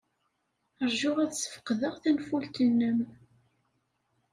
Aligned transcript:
Ṛju 0.87 1.11
ad 1.23 1.31
sfeqdeɣ 1.35 1.95
tanfult-nnem. 2.01 2.99